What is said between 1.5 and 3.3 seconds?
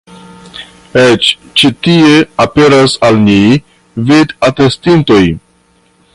ĉi tie aperas al